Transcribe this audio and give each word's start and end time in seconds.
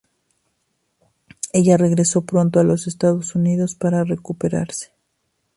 Ella 1.53 1.77
regreso 1.77 2.21
pronto 2.25 2.59
a 2.59 2.63
los 2.63 2.87
Estados 2.87 3.35
Unidos 3.35 3.75
para 3.75 4.03
recuperarse. 4.03 4.91